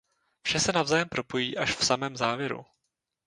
Vše 0.43 0.59
se 0.59 0.71
navzájem 0.71 1.09
propojí 1.09 1.57
až 1.57 1.75
v 1.75 1.85
samém 1.85 2.17
závěru. 2.17 2.65